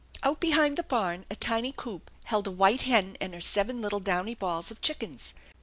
[0.23, 3.99] Out behind the barn a tiny coop held a white hen and her seven little
[3.99, 5.35] downy balls of chickens.